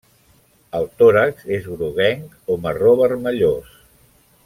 El 0.79 0.87
tòrax 1.01 1.45
és 1.59 1.67
groguenc 1.73 2.55
o 2.55 2.57
marró-vermellós. 2.67 3.81